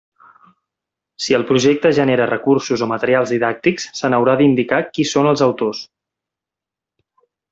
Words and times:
Si 1.25 1.35
el 1.39 1.43
projecte 1.49 1.91
genera 1.97 2.25
recursos 2.31 2.83
o 2.87 2.87
materials 2.93 3.33
didàctics 3.35 3.85
se 4.01 4.11
n'haurà 4.15 4.35
d'indicar 4.41 4.81
qui 4.95 5.07
són 5.13 5.31
els 5.35 5.45
autors. 5.51 5.85